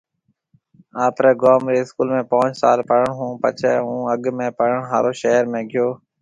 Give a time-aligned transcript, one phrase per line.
[1.05, 5.11] آپري گوم ري اسڪول ۾ پونچ سال پڙهڻ هُون پڇي هَون اڳ ۾ پڙهڻ هارو
[5.21, 5.87] شهر ۾ گيو